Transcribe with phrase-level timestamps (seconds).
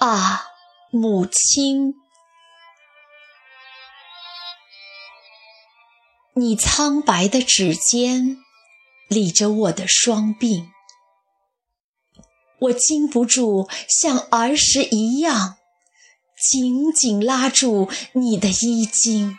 [0.00, 0.46] 啊
[0.90, 1.94] 母亲。
[6.34, 8.38] 你苍白的指尖
[9.08, 10.68] 理着我的双鬓，
[12.60, 15.58] 我禁不住像儿时一样
[16.50, 19.38] 紧紧拉住你的衣襟。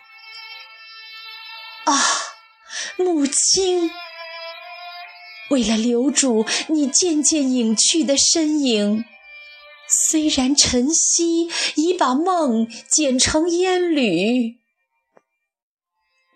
[1.86, 2.00] 啊，
[2.98, 3.90] 母亲！
[5.50, 9.04] 为了留住你渐渐隐去的身影，
[10.10, 14.60] 虽然晨曦已把梦剪成烟缕。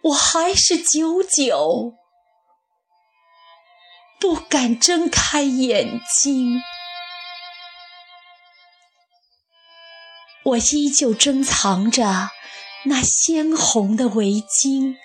[0.04, 1.96] 我还是久久
[4.20, 6.62] 不敢睁开眼睛，
[10.44, 12.30] 我依旧珍藏着
[12.85, 14.96] 那鲜红的围巾，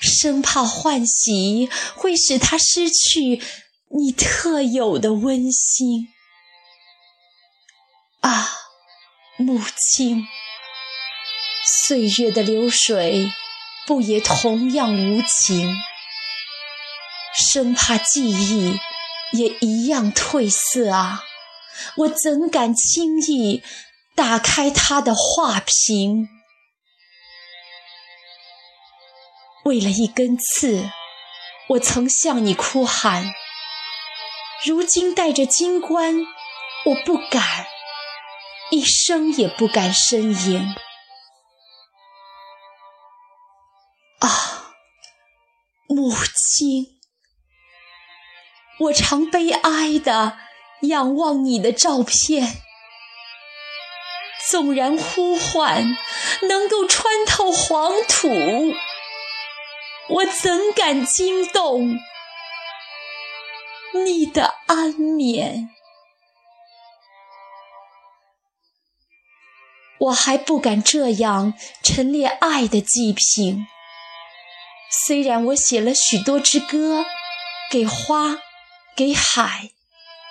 [0.00, 3.40] 生怕换洗会使它失去
[3.98, 6.08] 你特有的温馨。
[9.40, 10.28] 母亲，
[11.86, 13.32] 岁月的流水。
[13.86, 15.74] 不也同样无情？
[17.34, 18.78] 生怕记忆
[19.32, 21.24] 也一样褪色啊！
[21.96, 23.64] 我怎敢轻易
[24.14, 26.28] 打开他的画屏？
[29.64, 30.88] 为了一根刺，
[31.70, 33.32] 我曾向你哭喊。
[34.64, 36.14] 如今带着金冠，
[36.84, 37.66] 我不敢，
[38.70, 40.74] 一声也不敢呻吟。
[44.20, 44.74] 啊
[45.88, 47.00] 母亲，
[48.78, 50.38] 我常悲哀地
[50.82, 52.62] 仰望你的照片，
[54.48, 55.96] 纵然呼唤
[56.42, 58.28] 能够穿透黄土，
[60.08, 61.98] 我怎敢惊动
[64.04, 65.70] 你的安眠？
[70.00, 73.66] 我还不敢这样陈列爱的祭品。
[75.06, 77.04] 虽然我写了许多支歌，
[77.70, 78.38] 给花，
[78.96, 79.70] 给海，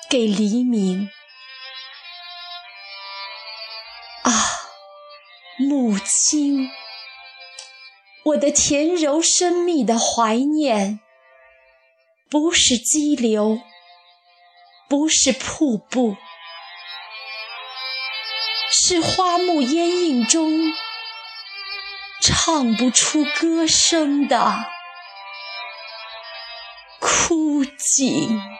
[0.09, 1.09] 给黎明。
[4.23, 4.31] 啊，
[5.59, 6.69] 母亲，
[8.25, 10.99] 我的甜柔深密的怀念，
[12.29, 13.61] 不是激流，
[14.89, 16.17] 不是瀑布，
[18.69, 20.73] 是花木烟影中。
[22.21, 24.65] 唱不出歌声的
[26.99, 28.58] 枯井。